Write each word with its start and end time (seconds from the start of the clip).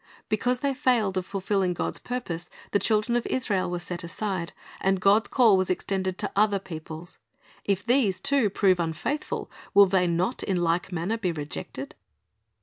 "'Because 0.29 0.61
they 0.61 0.73
failed 0.73 1.15
of 1.15 1.27
fulfilling 1.27 1.75
God's 1.75 1.99
purpose, 1.99 2.49
the 2.71 2.79
children 2.79 3.15
of 3.15 3.27
Israel 3.27 3.69
were 3.69 3.77
set 3.77 4.03
aside, 4.03 4.51
and 4.79 4.99
God's 4.99 5.27
call 5.27 5.55
was 5.55 5.69
extended 5.69 6.17
to 6.17 6.31
other 6.35 6.57
peoples. 6.57 7.19
If 7.65 7.85
these 7.85 8.19
too 8.19 8.49
prove 8.49 8.79
unfaithful, 8.79 9.51
will 9.75 9.85
they 9.85 10.07
not 10.07 10.41
in 10.41 10.57
like 10.57 10.91
m.uiner 10.91 11.21
be 11.21 11.31
rejected? 11.31 11.93